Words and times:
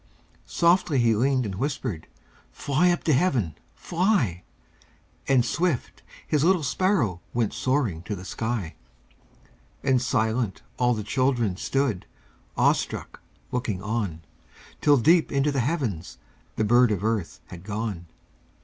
Softly 0.47 0.97
He 0.97 1.13
leaned 1.13 1.45
and 1.45 1.53
whispered: 1.53 2.07
"Fly 2.51 2.89
up 2.89 3.03
to 3.03 3.13
Heaven! 3.13 3.53
Fly!" 3.75 4.41
And 5.27 5.45
swift, 5.45 6.01
His 6.25 6.43
little 6.43 6.63
sparrow 6.63 7.21
Went 7.35 7.53
soaring 7.53 8.01
to 8.05 8.15
the 8.15 8.25
sky, 8.25 8.73
And 9.83 10.01
silent, 10.01 10.63
all 10.79 10.95
the 10.95 11.03
children 11.03 11.55
Stood, 11.55 12.07
awestruck, 12.57 13.21
looking 13.51 13.83
on, 13.83 14.23
Till, 14.81 14.97
deep 14.97 15.31
into 15.31 15.51
the 15.51 15.59
heavens, 15.59 16.17
The 16.55 16.63
bird 16.63 16.89
of 16.91 17.03
earth 17.03 17.39
had 17.49 17.63
gone. 17.63 18.07